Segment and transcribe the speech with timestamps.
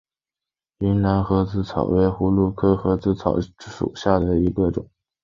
[0.79, 4.89] 云南盒子草为葫芦科盒子草属下的一个变种。